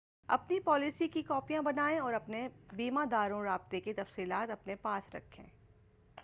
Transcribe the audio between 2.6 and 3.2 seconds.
بیمہ